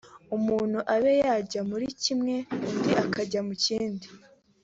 [0.35, 2.35] umuntu abe yajya muri kimwe
[2.67, 4.07] undi akajya mu kindi